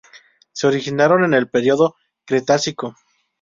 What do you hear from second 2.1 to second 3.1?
Cretácico.